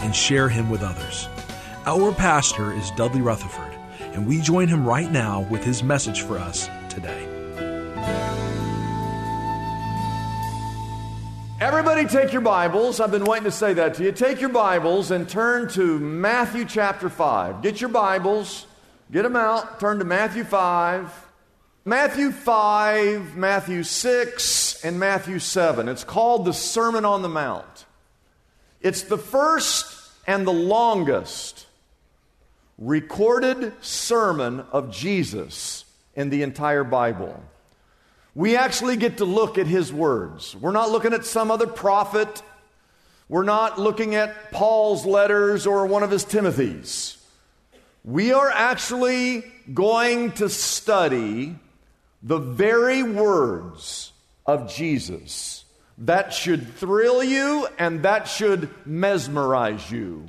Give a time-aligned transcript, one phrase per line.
[0.00, 1.28] and share him with others.
[1.86, 6.38] Our pastor is Dudley Rutherford, and we join him right now with his message for
[6.38, 7.26] us today.
[11.60, 13.00] Everybody, take your Bibles.
[13.00, 14.12] I've been waiting to say that to you.
[14.12, 17.62] Take your Bibles and turn to Matthew chapter 5.
[17.62, 18.66] Get your Bibles,
[19.10, 21.26] get them out, turn to Matthew 5.
[21.84, 25.88] Matthew 5, Matthew 6, and Matthew 7.
[25.88, 27.86] It's called the Sermon on the Mount.
[28.80, 29.94] It's the first
[30.26, 31.66] and the longest
[32.78, 37.42] recorded sermon of Jesus in the entire Bible.
[38.34, 40.54] We actually get to look at his words.
[40.54, 42.42] We're not looking at some other prophet.
[43.28, 47.16] We're not looking at Paul's letters or one of his Timothy's.
[48.04, 51.56] We are actually going to study
[52.22, 54.12] the very words
[54.46, 55.57] of Jesus.
[55.98, 60.26] That should thrill you and that should mesmerize you.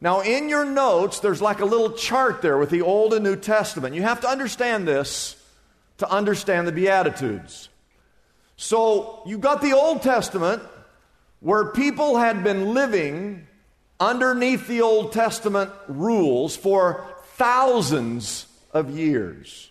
[0.00, 3.36] Now, in your notes, there's like a little chart there with the Old and New
[3.36, 3.94] Testament.
[3.94, 5.36] You have to understand this
[5.98, 7.68] to understand the Beatitudes.
[8.56, 10.62] So, you've got the Old Testament
[11.40, 13.46] where people had been living
[14.00, 19.70] underneath the Old Testament rules for thousands of years.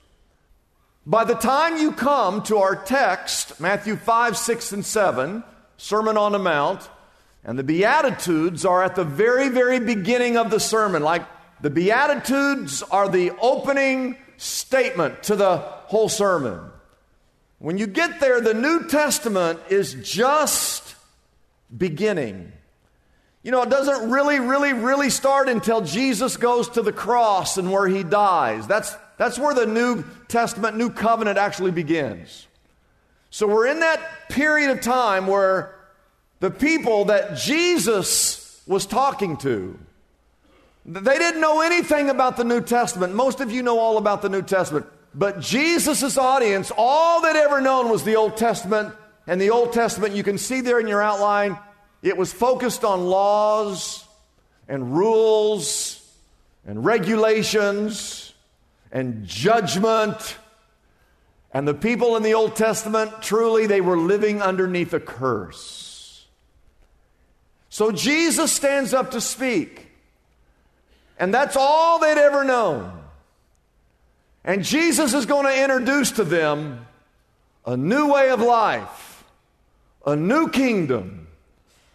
[1.05, 5.43] By the time you come to our text, Matthew 5, 6, and 7,
[5.75, 6.89] Sermon on the Mount,
[7.43, 11.03] and the Beatitudes are at the very, very beginning of the sermon.
[11.03, 11.25] Like
[11.61, 16.59] the Beatitudes are the opening statement to the whole sermon.
[17.59, 20.95] When you get there, the New Testament is just
[21.75, 22.53] beginning.
[23.41, 27.73] You know, it doesn't really, really, really start until Jesus goes to the cross and
[27.73, 28.67] where he dies.
[28.67, 32.47] That's, that's where the New Testament, New Covenant actually begins.
[33.29, 35.75] So we're in that period of time where
[36.40, 39.78] the people that Jesus was talking to,
[40.85, 43.13] they didn't know anything about the New Testament.
[43.13, 44.85] Most of you know all about the New Testament.
[45.16, 48.94] But Jesus' audience, all they'd ever known was the Old Testament.
[49.25, 51.57] And the Old Testament, you can see there in your outline,
[52.01, 54.06] it was focused on laws
[54.68, 56.06] and rules
[56.66, 58.32] and regulations
[58.93, 60.37] and judgment.
[61.51, 66.25] And the people in the Old Testament, truly, they were living underneath a curse.
[67.69, 69.89] So Jesus stands up to speak.
[71.19, 72.99] And that's all they'd ever known.
[74.43, 76.85] And Jesus is going to introduce to them
[77.65, 79.23] a new way of life,
[80.05, 81.27] a new kingdom.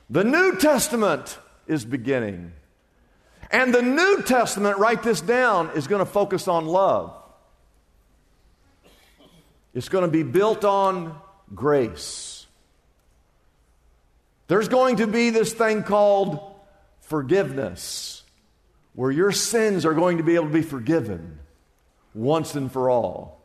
[0.08, 2.52] The New Testament is beginning.
[3.50, 7.14] And the New Testament, write this down, is going to focus on love.
[9.74, 11.18] It's going to be built on
[11.54, 12.46] grace.
[14.48, 16.40] There's going to be this thing called
[17.00, 18.22] forgiveness,
[18.94, 21.38] where your sins are going to be able to be forgiven
[22.14, 23.40] once and for all.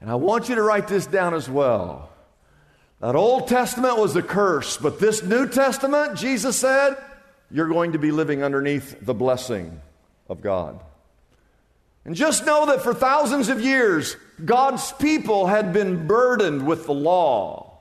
[0.00, 2.10] And I want you to write this down as well.
[3.00, 6.96] That Old Testament was a curse, but this New Testament, Jesus said,
[7.50, 9.80] you're going to be living underneath the blessing
[10.28, 10.80] of God.
[12.04, 16.94] And just know that for thousands of years, God's people had been burdened with the
[16.94, 17.78] law.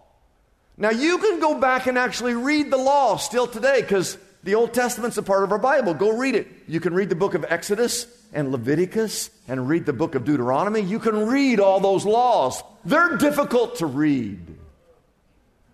[0.78, 4.74] Now, you can go back and actually read the law still today because the Old
[4.74, 5.94] Testament's a part of our Bible.
[5.94, 6.48] Go read it.
[6.68, 10.82] You can read the book of Exodus and Leviticus and read the book of Deuteronomy.
[10.82, 12.62] You can read all those laws.
[12.84, 14.40] They're difficult to read.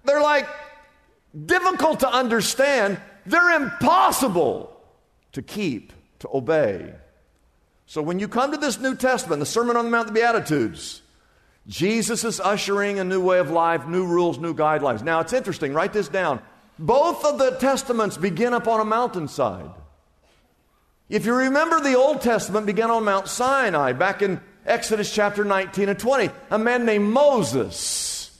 [0.03, 0.47] They're like
[1.45, 2.99] difficult to understand.
[3.25, 4.75] They're impossible
[5.33, 6.93] to keep, to obey.
[7.85, 11.01] So when you come to this New Testament, the Sermon on the Mount, the Beatitudes,
[11.67, 15.03] Jesus is ushering a new way of life, new rules, new guidelines.
[15.03, 16.41] Now it's interesting, write this down.
[16.79, 19.69] Both of the testaments begin up on a mountainside.
[21.09, 25.89] If you remember, the Old Testament began on Mount Sinai back in Exodus chapter 19
[25.89, 26.29] and 20.
[26.49, 28.31] A man named Moses.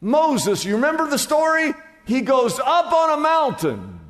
[0.00, 1.72] Moses, you remember the story?
[2.04, 4.00] He goes up on a mountain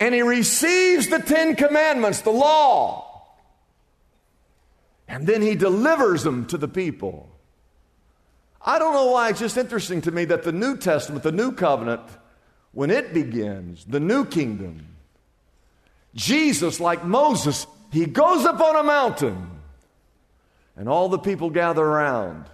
[0.00, 3.06] and he receives the Ten Commandments, the law.
[5.06, 7.28] And then he delivers them to the people.
[8.62, 11.52] I don't know why it's just interesting to me that the New Testament, the New
[11.52, 12.02] Covenant,
[12.72, 14.86] when it begins, the new kingdom,
[16.14, 19.50] Jesus, like Moses, he goes up on a mountain
[20.76, 22.46] and all the people gather around.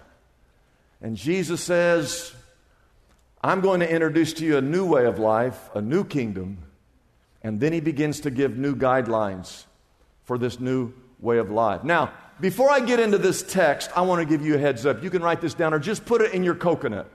[1.01, 2.33] And Jesus says,
[3.41, 6.57] I'm going to introduce to you a new way of life, a new kingdom.
[7.43, 9.65] And then he begins to give new guidelines
[10.23, 11.83] for this new way of life.
[11.83, 15.03] Now, before I get into this text, I want to give you a heads up.
[15.03, 17.09] You can write this down or just put it in your coconut.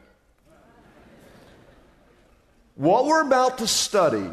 [2.75, 4.31] What we're about to study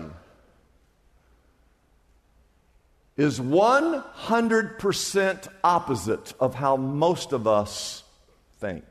[3.17, 8.03] is 100% opposite of how most of us
[8.59, 8.85] think.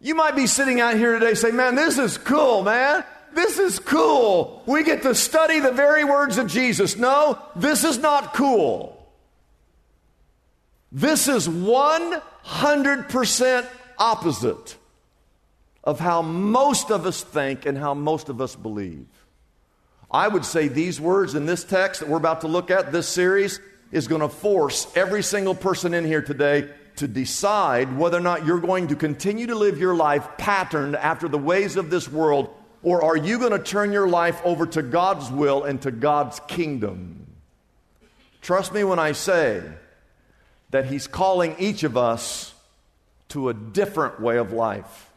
[0.00, 3.04] You might be sitting out here today saying, Man, this is cool, man.
[3.34, 4.62] This is cool.
[4.66, 6.96] We get to study the very words of Jesus.
[6.96, 8.94] No, this is not cool.
[10.90, 13.66] This is 100%
[13.98, 14.76] opposite
[15.84, 19.06] of how most of us think and how most of us believe.
[20.10, 23.08] I would say these words in this text that we're about to look at, this
[23.08, 23.60] series,
[23.92, 28.44] is going to force every single person in here today to decide whether or not
[28.44, 32.52] you're going to continue to live your life patterned after the ways of this world,
[32.82, 36.40] or are you going to turn your life over to God's will and to God's
[36.46, 37.26] kingdom.
[38.40, 39.62] Trust me when I say
[40.70, 42.54] that He's calling each of us
[43.30, 45.10] to a different way of life.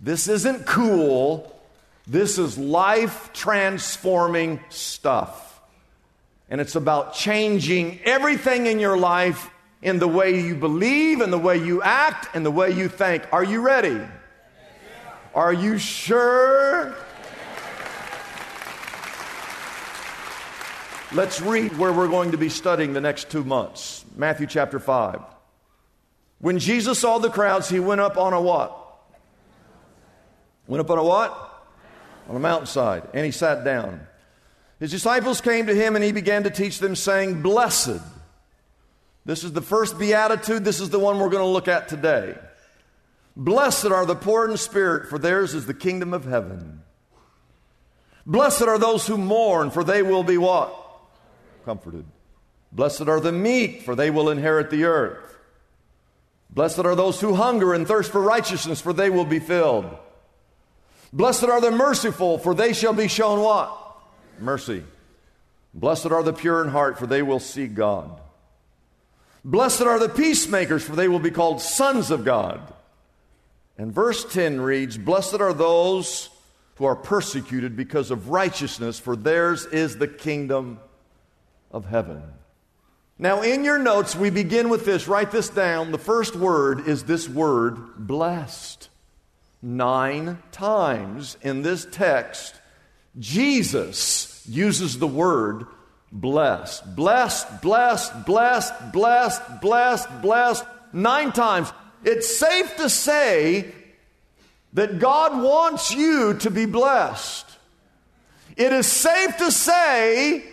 [0.00, 1.54] This isn't cool.
[2.06, 5.60] This is life transforming stuff.
[6.48, 9.50] And it's about changing everything in your life
[9.80, 13.24] in the way you believe, in the way you act, in the way you think.
[13.32, 14.00] Are you ready?
[15.34, 16.94] Are you sure?
[21.12, 24.04] Let's read where we're going to be studying the next two months.
[24.16, 25.20] Matthew chapter 5.
[26.38, 28.78] When Jesus saw the crowds, he went up on a what?
[30.66, 31.52] Went up on a what?
[32.28, 34.06] on a mountainside, and he sat down.
[34.78, 38.00] His disciples came to him, and he began to teach them, saying, Blessed.
[39.24, 40.64] This is the first beatitude.
[40.64, 42.34] This is the one we're going to look at today.
[43.36, 46.82] Blessed are the poor in spirit, for theirs is the kingdom of heaven.
[48.26, 50.74] Blessed are those who mourn, for they will be what?
[51.64, 52.04] Comforted.
[52.70, 55.38] Blessed are the meek, for they will inherit the earth.
[56.50, 59.86] Blessed are those who hunger and thirst for righteousness, for they will be filled.
[61.12, 63.76] Blessed are the merciful, for they shall be shown what?
[64.38, 64.84] Mercy.
[65.74, 68.20] Blessed are the pure in heart, for they will see God.
[69.44, 72.60] Blessed are the peacemakers, for they will be called sons of God.
[73.78, 76.30] And verse 10 reads Blessed are those
[76.76, 80.80] who are persecuted because of righteousness, for theirs is the kingdom
[81.70, 82.22] of heaven.
[83.18, 85.06] Now, in your notes, we begin with this.
[85.06, 85.92] Write this down.
[85.92, 88.88] The first word is this word, blessed
[89.62, 92.54] nine times in this text,
[93.18, 95.66] Jesus uses the word
[96.10, 96.96] blessed.
[96.96, 101.72] Blessed, blessed, blessed, blessed, blessed, blessed, nine times.
[102.04, 103.72] It's safe to say
[104.72, 107.46] that God wants you to be blessed.
[108.56, 110.44] It is safe to say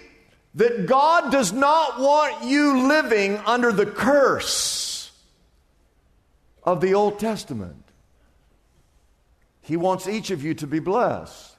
[0.55, 5.11] that God does not want you living under the curse
[6.63, 7.83] of the Old Testament.
[9.61, 11.55] He wants each of you to be blessed.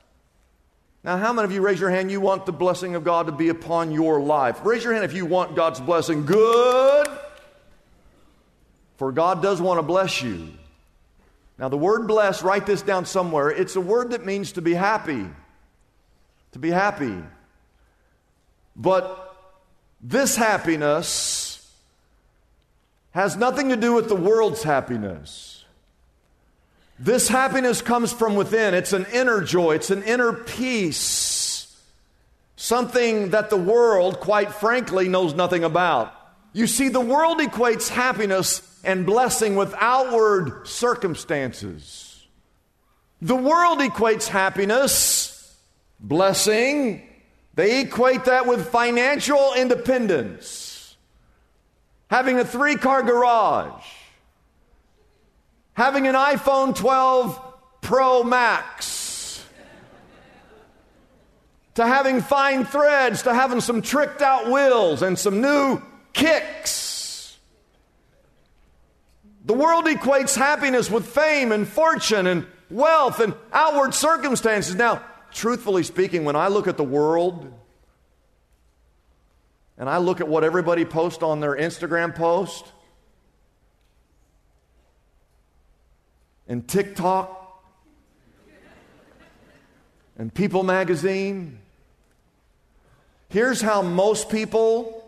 [1.03, 2.11] Now, how many of you raise your hand?
[2.11, 4.65] You want the blessing of God to be upon your life?
[4.65, 6.27] Raise your hand if you want God's blessing.
[6.27, 7.07] Good.
[9.01, 10.51] For God does want to bless you.
[11.59, 13.49] Now, the word bless, write this down somewhere.
[13.49, 15.27] It's a word that means to be happy.
[16.53, 17.17] To be happy.
[18.77, 19.35] But
[20.03, 21.75] this happiness
[23.13, 25.65] has nothing to do with the world's happiness.
[26.99, 28.75] This happiness comes from within.
[28.75, 31.75] It's an inner joy, it's an inner peace.
[32.57, 36.20] Something that the world, quite frankly, knows nothing about.
[36.53, 42.27] You see, the world equates happiness and blessing with outward circumstances.
[43.23, 45.57] The world equates happiness,
[46.01, 47.07] blessing,
[47.55, 50.97] they equate that with financial independence.
[52.09, 53.85] having a three car garage,
[55.75, 57.41] having an iPhone 12
[57.83, 59.45] Pro Max,
[61.75, 65.81] to having fine threads, to having some tricked out wheels and some new
[66.21, 67.39] kicks.
[69.47, 74.75] The world equates happiness with fame and fortune and wealth and outward circumstances.
[74.75, 77.53] Now, truthfully speaking, when I look at the world
[79.79, 82.67] and I look at what everybody posts on their Instagram post
[86.47, 87.39] and TikTok
[90.19, 91.61] and People magazine,
[93.31, 95.00] here's how most people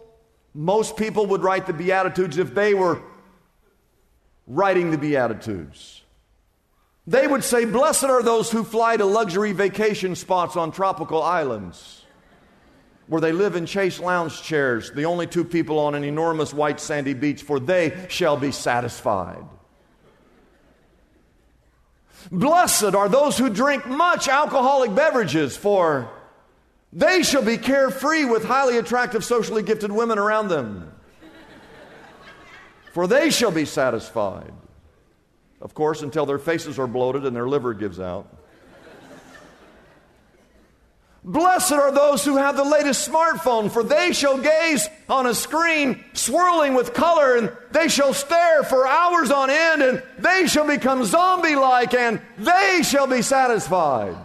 [0.54, 3.00] most people would write the beatitudes if they were
[4.46, 6.02] writing the beatitudes.
[7.06, 12.02] They would say, Blessed are those who fly to luxury vacation spots on tropical islands
[13.08, 16.80] where they live in chaise lounge chairs, the only two people on an enormous white
[16.80, 19.44] sandy beach, for they shall be satisfied.
[22.30, 26.08] Blessed are those who drink much alcoholic beverages, for
[26.92, 30.92] they shall be carefree with highly attractive, socially gifted women around them.
[32.92, 34.52] For they shall be satisfied.
[35.62, 38.26] Of course, until their faces are bloated and their liver gives out.
[41.24, 46.02] Blessed are those who have the latest smartphone, for they shall gaze on a screen
[46.14, 51.04] swirling with color, and they shall stare for hours on end, and they shall become
[51.04, 54.16] zombie like, and they shall be satisfied.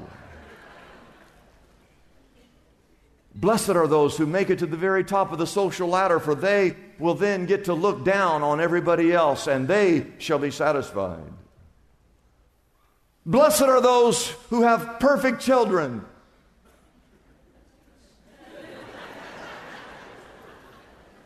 [3.40, 6.34] Blessed are those who make it to the very top of the social ladder, for
[6.34, 11.32] they will then get to look down on everybody else, and they shall be satisfied.
[13.28, 16.04] Blessed are those who have perfect children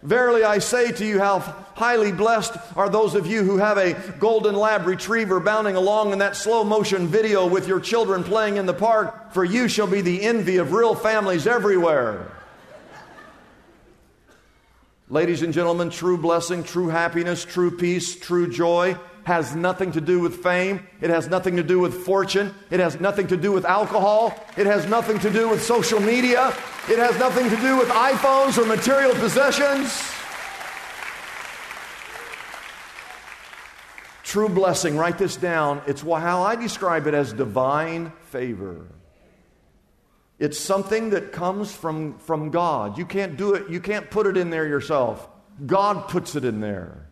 [0.03, 1.39] Verily I say to you, how
[1.75, 6.20] highly blessed are those of you who have a golden lab retriever bounding along in
[6.20, 10.01] that slow motion video with your children playing in the park, for you shall be
[10.01, 12.31] the envy of real families everywhere.
[15.10, 20.20] Ladies and gentlemen, true blessing, true happiness, true peace, true joy has nothing to do
[20.20, 20.88] with fame.
[21.00, 22.54] It has nothing to do with fortune.
[22.70, 24.34] It has nothing to do with alcohol.
[24.58, 26.48] It has nothing to do with social media.
[26.90, 30.12] It has nothing to do with iPhones or material possessions.
[34.24, 35.82] True blessing, write this down.
[35.88, 38.88] It's how I describe it as divine favor.
[40.40, 42.98] It's something that comes from, from God.
[42.98, 45.28] You can't do it, you can't put it in there yourself.
[45.66, 47.11] God puts it in there.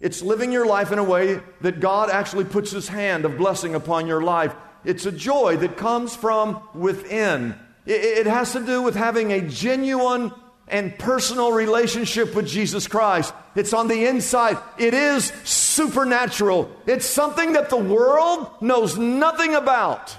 [0.00, 3.74] It's living your life in a way that God actually puts His hand of blessing
[3.74, 4.54] upon your life.
[4.84, 7.54] It's a joy that comes from within.
[7.86, 10.32] It, has to do with having a genuine
[10.68, 13.32] and personal relationship with Jesus Christ.
[13.54, 14.58] It's on the inside.
[14.76, 16.70] It is supernatural.
[16.86, 20.16] It's something that the world knows nothing about.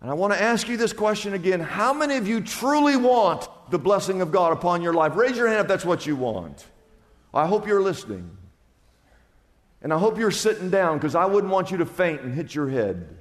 [0.00, 1.60] And I want to ask you this question again.
[1.60, 5.14] How many of you truly want the blessing of God upon your life?
[5.14, 6.66] Raise your hand if that's what you want.
[7.34, 8.36] I hope you're listening.
[9.82, 12.54] And I hope you're sitting down because I wouldn't want you to faint and hit
[12.54, 13.16] your head.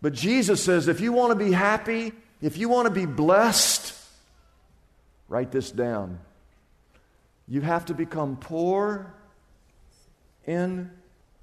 [0.00, 3.94] But Jesus says if you want to be happy, if you want to be blessed,
[5.28, 6.18] write this down.
[7.46, 9.12] You have to become poor
[10.46, 10.90] in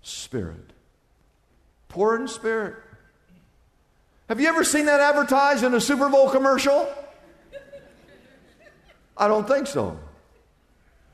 [0.01, 0.73] spirit.
[1.89, 2.75] Poor in spirit.
[4.29, 6.87] Have you ever seen that advertised in a Super Bowl commercial?
[9.17, 9.99] I don't think so.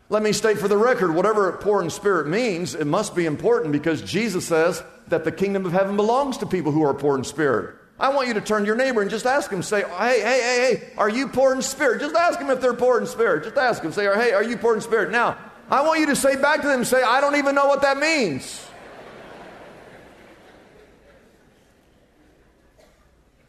[0.09, 3.73] Let me state for the record whatever poor in spirit means, it must be important
[3.73, 7.25] because Jesus says that the kingdom of heaven belongs to people who are poor in
[7.25, 7.75] spirit.
[7.99, 10.41] I want you to turn to your neighbor and just ask him, say, hey, hey,
[10.41, 11.99] hey, hey, are you poor in spirit?
[11.99, 13.43] Just ask them if they're poor in spirit.
[13.43, 15.11] Just ask them, say, hey, are you poor in spirit?
[15.11, 15.37] Now,
[15.69, 17.97] I want you to say back to them, say, I don't even know what that
[17.97, 18.63] means.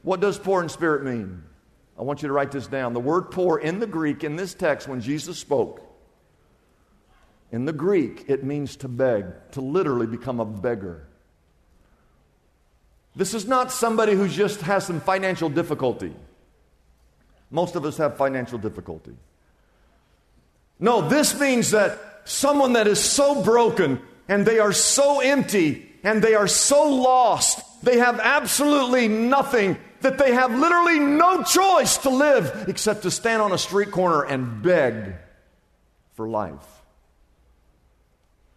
[0.02, 1.42] What does poor in spirit mean?
[1.98, 2.94] I want you to write this down.
[2.94, 5.82] The word poor in the Greek, in this text, when Jesus spoke,
[7.50, 11.07] in the Greek, it means to beg, to literally become a beggar.
[13.17, 16.14] This is not somebody who just has some financial difficulty.
[17.50, 19.17] Most of us have financial difficulty.
[20.78, 26.23] No, this means that someone that is so broken and they are so empty and
[26.23, 32.11] they are so lost, they have absolutely nothing, that they have literally no choice to
[32.11, 35.14] live except to stand on a street corner and beg
[36.14, 36.77] for life.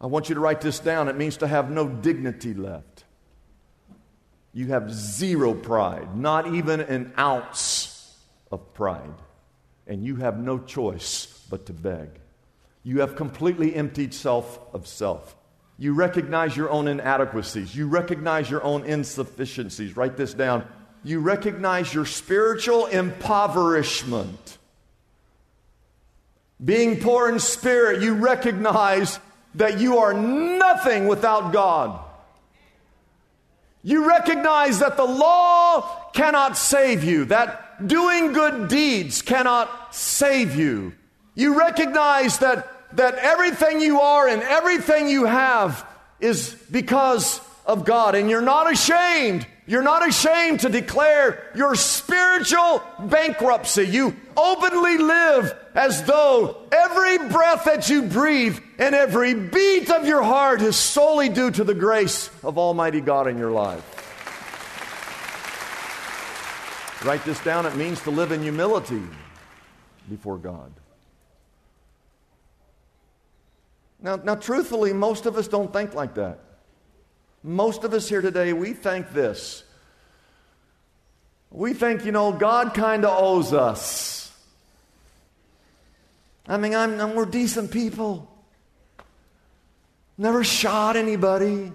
[0.01, 1.07] I want you to write this down.
[1.07, 3.03] It means to have no dignity left.
[4.51, 8.17] You have zero pride, not even an ounce
[8.51, 9.13] of pride.
[9.85, 12.09] And you have no choice but to beg.
[12.83, 15.35] You have completely emptied self of self.
[15.77, 17.75] You recognize your own inadequacies.
[17.75, 19.95] You recognize your own insufficiencies.
[19.95, 20.67] Write this down.
[21.03, 24.57] You recognize your spiritual impoverishment.
[26.63, 29.19] Being poor in spirit, you recognize
[29.55, 31.99] that you are nothing without God.
[33.83, 40.93] You recognize that the law cannot save you, that doing good deeds cannot save you.
[41.33, 45.85] You recognize that, that everything you are and everything you have
[46.19, 52.83] is because of God, and you're not ashamed you're not ashamed to declare your spiritual
[52.99, 53.83] bankruptcy.
[53.83, 60.21] You openly live as though every breath that you breathe and every beat of your
[60.21, 63.83] heart is solely due to the grace of Almighty God in your life.
[67.05, 67.65] Write this down.
[67.65, 69.01] It means to live in humility
[70.09, 70.71] before God.
[74.01, 76.39] Now, now, truthfully, most of us don't think like that.
[77.43, 79.63] Most of us here today, we think this.
[81.49, 84.20] We think, you know, God kind of owes us.
[86.47, 88.27] I mean, I'm, I'm, we're decent people.
[90.17, 91.71] Never shot anybody.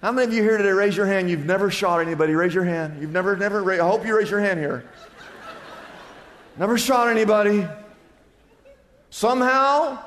[0.00, 1.30] How many of you here today raise your hand?
[1.30, 2.34] You've never shot anybody.
[2.34, 3.00] Raise your hand.
[3.00, 4.84] You've never, never, I hope you raise your hand here.
[6.58, 7.66] Never shot anybody.
[9.10, 9.98] Somehow,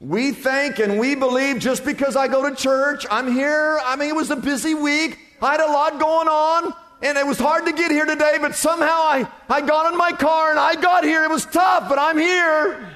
[0.00, 3.80] we think and we believe just because I go to church, I'm here.
[3.84, 5.18] I mean, it was a busy week.
[5.42, 8.54] I had a lot going on, and it was hard to get here today, but
[8.54, 11.24] somehow I, I got in my car and I got here.
[11.24, 12.88] It was tough, but I'm here.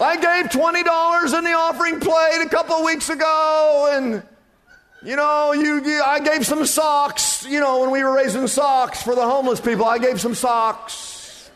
[0.00, 4.22] I gave $20 in the offering plate a couple weeks ago, and
[5.02, 9.02] you know, you, you, I gave some socks, you know, when we were raising socks
[9.02, 9.86] for the homeless people.
[9.86, 11.50] I gave some socks.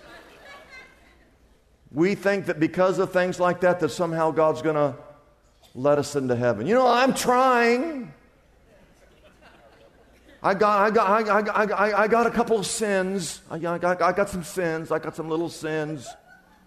[1.92, 4.96] We think that because of things like that, that somehow God's going to
[5.74, 6.66] let us into heaven.
[6.66, 8.12] You know, I'm trying.
[10.42, 13.40] I got, I got, I, I, I, I got a couple of sins.
[13.50, 14.90] I got, I got some sins.
[14.90, 16.08] I got some little sins.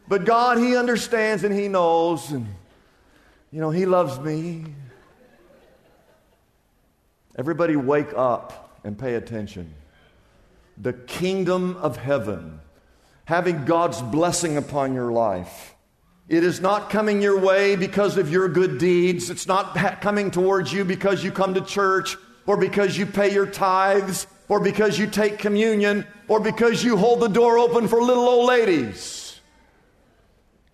[0.08, 2.32] But God, He understands and He knows.
[2.32, 2.48] And,
[3.52, 4.65] you know, He loves me.
[7.38, 9.74] Everybody wake up and pay attention.
[10.78, 12.62] The kingdom of heaven
[13.26, 15.74] having God's blessing upon your life.
[16.27, 19.29] It is not coming your way because of your good deeds.
[19.29, 23.45] It's not coming towards you because you come to church or because you pay your
[23.45, 28.27] tithes or because you take communion or because you hold the door open for little
[28.27, 29.39] old ladies.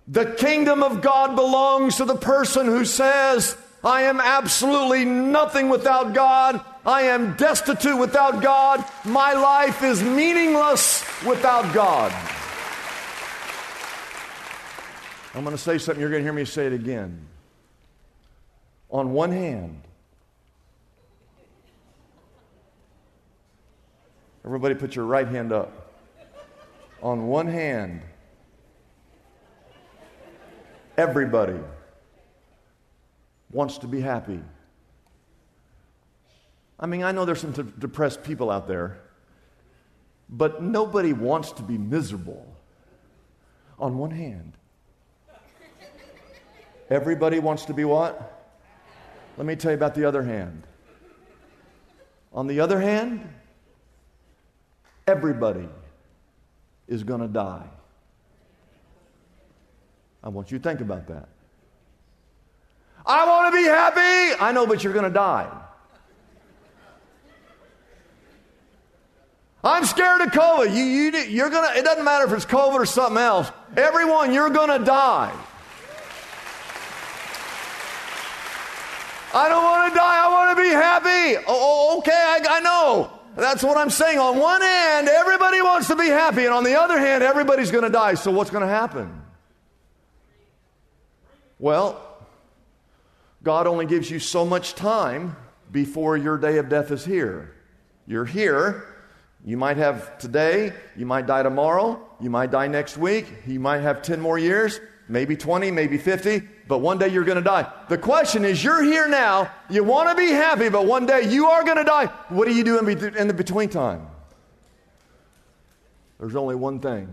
[0.07, 6.13] The kingdom of God belongs to the person who says, I am absolutely nothing without
[6.13, 6.63] God.
[6.85, 8.83] I am destitute without God.
[9.05, 12.11] My life is meaningless without God.
[15.33, 17.25] I'm going to say something, you're going to hear me say it again.
[18.89, 19.81] On one hand,
[24.43, 25.93] everybody put your right hand up.
[27.01, 28.01] On one hand,
[30.97, 31.57] everybody
[33.51, 34.41] wants to be happy.
[36.77, 38.99] I mean, I know there's some depressed people out there,
[40.29, 42.45] but nobody wants to be miserable
[43.79, 44.57] on one hand.
[46.91, 48.49] Everybody wants to be what?
[49.37, 50.63] Let me tell you about the other hand.
[52.33, 53.27] On the other hand,
[55.07, 55.69] everybody
[56.89, 57.65] is going to die.
[60.21, 61.29] I want you to think about that.
[63.05, 64.37] I want to be happy.
[64.39, 65.49] I know, but you're going to die.
[69.63, 70.75] I'm scared of COVID.
[70.75, 73.49] You, you, you're gonna, it doesn't matter if it's COVID or something else.
[73.77, 75.33] Everyone, you're going to die.
[79.33, 80.25] I don't want to die.
[80.25, 81.43] I want to be happy.
[81.47, 83.11] Oh, oh, okay, I, I know.
[83.35, 84.19] That's what I'm saying.
[84.19, 87.83] On one hand, everybody wants to be happy, and on the other hand, everybody's going
[87.85, 88.15] to die.
[88.15, 89.21] So, what's going to happen?
[91.59, 92.01] Well,
[93.43, 95.35] God only gives you so much time
[95.71, 97.55] before your day of death is here.
[98.05, 98.91] You're here.
[99.43, 103.79] You might have today, you might die tomorrow, you might die next week, you might
[103.79, 104.79] have 10 more years,
[105.11, 107.69] maybe 20, maybe 50 but one day you're going to die.
[107.89, 111.47] The question is, you're here now, you want to be happy, but one day you
[111.47, 112.05] are going to die.
[112.29, 114.07] What do you do in, the between time?
[116.17, 117.09] There's only one thing.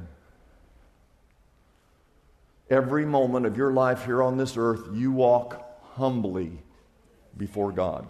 [2.70, 5.60] Every moment of your life here on this earth, you walk
[5.94, 6.52] humbly
[7.36, 8.06] before God.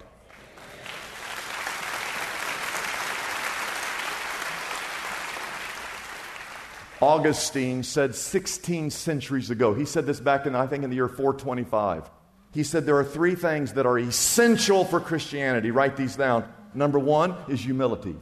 [7.01, 9.75] Augustine said 16 centuries ago.
[9.75, 12.11] He said this back in, I think, in the year 425.
[12.53, 15.71] He said there are three things that are essential for Christianity.
[15.71, 16.51] Write these down.
[16.75, 18.17] Number one is humility.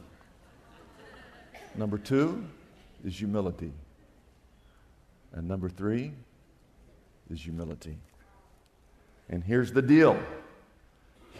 [1.75, 2.45] Number two
[3.05, 3.71] is humility.
[5.33, 6.13] And number three
[7.29, 7.97] is humility.
[9.29, 10.19] And here's the deal.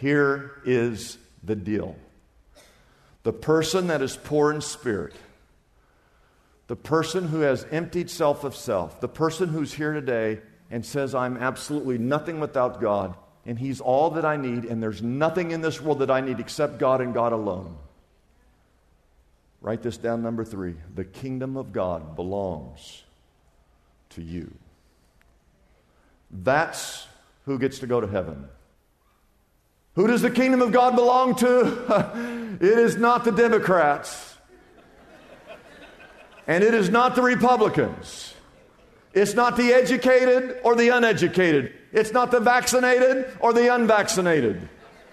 [0.00, 1.96] Here is the deal.
[3.22, 5.14] The person that is poor in spirit,
[6.68, 11.14] the person who has emptied self of self, the person who's here today and says,
[11.14, 15.62] I'm absolutely nothing without God, and He's all that I need, and there's nothing in
[15.62, 17.76] this world that I need except God and God alone.
[19.62, 20.74] Write this down, number three.
[20.94, 23.02] The kingdom of God belongs
[24.10, 24.52] to you.
[26.30, 27.06] That's
[27.46, 28.46] who gets to go to heaven.
[29.94, 32.58] Who does the kingdom of God belong to?
[32.60, 34.27] it is not the Democrats.
[36.48, 38.34] And it is not the Republicans.
[39.12, 41.74] It's not the educated or the uneducated.
[41.92, 44.68] It's not the vaccinated or the unvaccinated.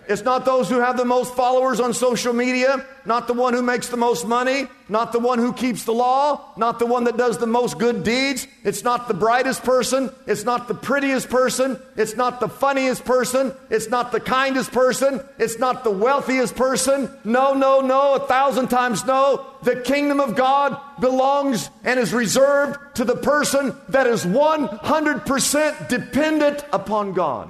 [0.07, 3.61] It's not those who have the most followers on social media, not the one who
[3.61, 7.17] makes the most money, not the one who keeps the law, not the one that
[7.17, 8.47] does the most good deeds.
[8.63, 10.11] It's not the brightest person.
[10.27, 11.79] It's not the prettiest person.
[11.95, 13.53] It's not the funniest person.
[13.69, 15.21] It's not the kindest person.
[15.39, 17.09] It's not the wealthiest person.
[17.23, 19.45] No, no, no, a thousand times no.
[19.63, 26.63] The kingdom of God belongs and is reserved to the person that is 100% dependent
[26.71, 27.49] upon God.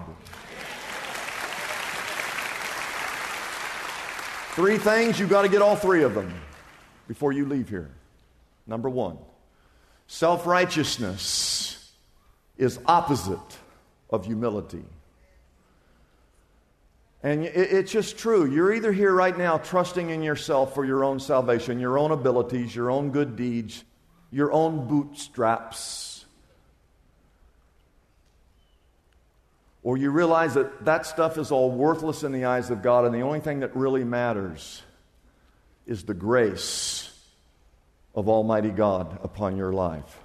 [4.56, 6.34] Three things, you've got to get all three of them
[7.10, 7.92] before you leave here.
[8.66, 9.18] Number one,
[10.08, 11.92] self righteousness
[12.58, 13.38] is opposite
[14.10, 14.86] of humility.
[17.22, 18.50] And it's just true.
[18.50, 22.74] You're either here right now trusting in yourself for your own salvation, your own abilities,
[22.74, 23.84] your own good deeds,
[24.32, 26.15] your own bootstraps
[29.86, 33.14] or you realize that that stuff is all worthless in the eyes of God, and
[33.14, 34.82] the only thing that really matters
[35.86, 37.14] is the grace
[38.16, 40.20] of Almighty God upon your life.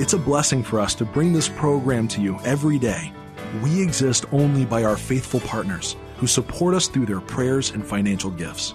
[0.00, 3.12] It's a blessing for us to bring this program to you every day.
[3.60, 8.30] We exist only by our faithful partners who support us through their prayers and financial
[8.30, 8.74] gifts.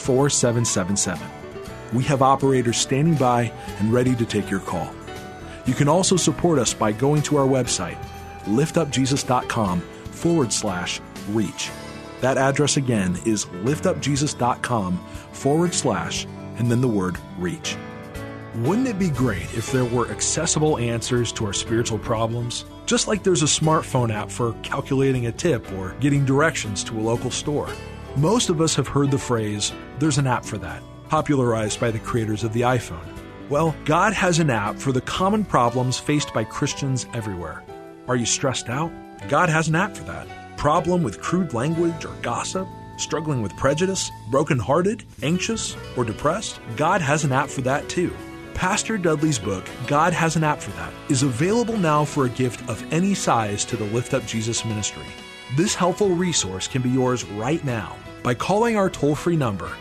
[0.00, 1.28] 4777.
[1.92, 4.92] We have operators standing by and ready to take your call.
[5.66, 7.98] You can also support us by going to our website,
[8.44, 11.70] liftupjesus.com forward slash reach.
[12.20, 14.98] That address again is liftupjesus.com
[15.32, 16.26] forward slash
[16.58, 17.76] and then the word reach.
[18.56, 22.64] Wouldn't it be great if there were accessible answers to our spiritual problems?
[22.84, 27.00] Just like there's a smartphone app for calculating a tip or getting directions to a
[27.00, 27.68] local store.
[28.16, 31.98] Most of us have heard the phrase, there's an app for that, popularized by the
[32.00, 33.06] creators of the iPhone.
[33.48, 37.62] Well, God has an app for the common problems faced by Christians everywhere.
[38.08, 38.90] Are you stressed out?
[39.28, 40.26] God has an app for that.
[40.56, 42.66] Problem with crude language or gossip?
[42.96, 44.10] Struggling with prejudice?
[44.30, 45.04] Brokenhearted?
[45.22, 45.76] Anxious?
[45.96, 46.60] Or depressed?
[46.76, 48.12] God has an app for that too.
[48.54, 52.68] Pastor Dudley's book, God Has an App for That, is available now for a gift
[52.68, 55.06] of any size to the Lift Up Jesus ministry.
[55.56, 59.72] This helpful resource can be yours right now by calling our toll free number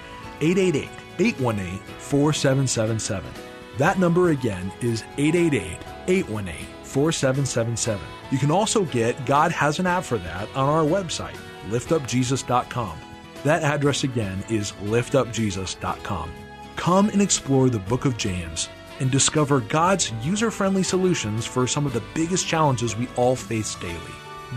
[0.41, 3.31] 888 818 4777.
[3.77, 5.77] That number again is 888
[6.07, 8.01] 818 4777.
[8.31, 11.37] You can also get God Has an App for That on our website,
[11.69, 12.99] liftupjesus.com.
[13.43, 16.31] That address again is liftupjesus.com.
[16.77, 21.85] Come and explore the book of James and discover God's user friendly solutions for some
[21.85, 23.95] of the biggest challenges we all face daily.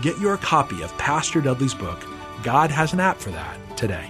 [0.01, 2.03] Get your copy of Pastor Dudley's book,
[2.41, 4.09] God Has an App for That, today.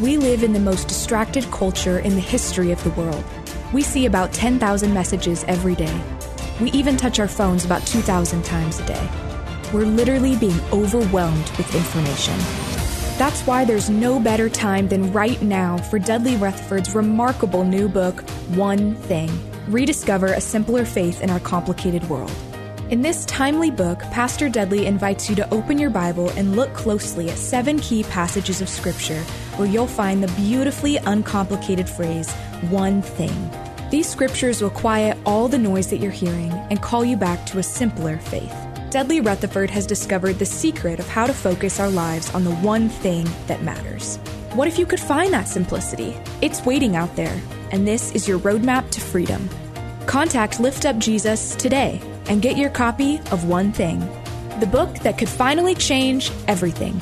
[0.00, 3.24] We live in the most distracted culture in the history of the world.
[3.72, 6.00] We see about 10,000 messages every day.
[6.60, 9.08] We even touch our phones about 2,000 times a day.
[9.72, 12.36] We're literally being overwhelmed with information.
[13.18, 18.28] That's why there's no better time than right now for Dudley Rutherford's remarkable new book,
[18.56, 19.30] One Thing
[19.68, 22.32] Rediscover a Simpler Faith in Our Complicated World.
[22.90, 27.28] In this timely book, Pastor Dudley invites you to open your Bible and look closely
[27.28, 29.20] at seven key passages of Scripture
[29.56, 32.32] where you'll find the beautifully uncomplicated phrase,
[32.70, 33.50] one thing.
[33.90, 37.58] These scriptures will quiet all the noise that you're hearing and call you back to
[37.58, 38.54] a simpler faith.
[38.88, 42.88] Dudley Rutherford has discovered the secret of how to focus our lives on the one
[42.88, 44.16] thing that matters.
[44.54, 46.16] What if you could find that simplicity?
[46.40, 47.38] It's waiting out there,
[47.70, 49.46] and this is your roadmap to freedom.
[50.06, 54.00] Contact Lift Up Jesus today and get your copy of One Thing,
[54.60, 57.00] the book that could finally change everything.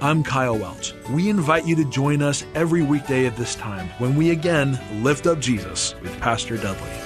[0.00, 0.94] I'm Kyle Welch.
[1.10, 5.26] We invite you to join us every weekday at this time when we again lift
[5.26, 7.05] up Jesus with Pastor Dudley.